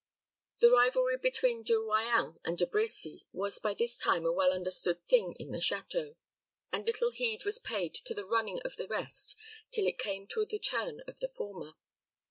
The 0.61 0.71
rivalry 0.71 1.19
between 1.19 1.61
De 1.61 1.73
Royans 1.75 2.39
and 2.43 2.57
De 2.57 2.65
Brecy 2.65 3.25
was 3.31 3.59
by 3.59 3.75
this 3.75 3.99
time 3.99 4.25
a 4.25 4.31
well 4.33 4.51
understood 4.51 5.05
thing 5.05 5.35
in 5.39 5.51
the 5.51 5.59
château, 5.59 6.15
and 6.71 6.87
little 6.87 7.11
heed 7.11 7.45
was 7.45 7.59
paid 7.59 7.93
to 7.93 8.15
the 8.15 8.25
running 8.25 8.63
of 8.65 8.77
the 8.77 8.87
rest 8.87 9.37
till 9.69 9.85
it 9.85 9.99
came 9.99 10.25
to 10.29 10.43
the 10.43 10.57
turn 10.57 11.01
of 11.01 11.19
the 11.19 11.27
former. 11.27 11.75